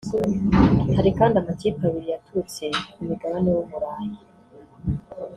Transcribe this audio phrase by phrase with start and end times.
[0.95, 2.63] Hari kandi amakipe abiri yaturutse
[2.93, 4.17] ku mugabane w’Uburayi